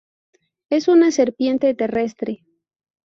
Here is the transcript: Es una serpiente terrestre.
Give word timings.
Es 0.71 0.87
una 0.87 1.11
serpiente 1.11 1.75
terrestre. 1.75 2.43